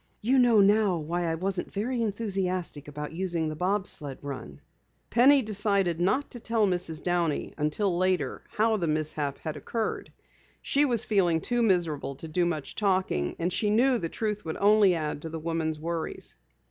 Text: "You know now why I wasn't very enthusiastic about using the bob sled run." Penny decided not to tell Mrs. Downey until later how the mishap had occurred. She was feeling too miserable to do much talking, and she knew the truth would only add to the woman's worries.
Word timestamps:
"You 0.23 0.39
know 0.39 0.61
now 0.61 0.97
why 0.97 1.25
I 1.25 1.35
wasn't 1.35 1.71
very 1.71 2.01
enthusiastic 2.01 2.87
about 2.87 3.13
using 3.13 3.47
the 3.47 3.55
bob 3.55 3.85
sled 3.85 4.17
run." 4.23 4.59
Penny 5.11 5.43
decided 5.43 5.99
not 6.01 6.31
to 6.31 6.39
tell 6.39 6.65
Mrs. 6.65 7.03
Downey 7.03 7.53
until 7.55 7.95
later 7.95 8.41
how 8.49 8.77
the 8.77 8.87
mishap 8.87 9.37
had 9.37 9.55
occurred. 9.55 10.11
She 10.59 10.85
was 10.85 11.05
feeling 11.05 11.39
too 11.39 11.61
miserable 11.61 12.15
to 12.15 12.27
do 12.27 12.47
much 12.47 12.73
talking, 12.73 13.35
and 13.37 13.53
she 13.53 13.69
knew 13.69 13.99
the 13.99 14.09
truth 14.09 14.43
would 14.43 14.57
only 14.57 14.95
add 14.95 15.21
to 15.21 15.29
the 15.29 15.37
woman's 15.37 15.77
worries. 15.79 16.33